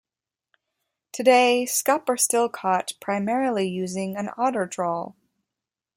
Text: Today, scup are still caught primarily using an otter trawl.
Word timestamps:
Today, 1.11 1.67
scup 1.67 2.09
are 2.09 2.17
still 2.17 2.49
caught 2.49 2.93
primarily 2.99 3.69
using 3.69 4.15
an 4.17 4.31
otter 4.35 4.65
trawl. 4.65 5.15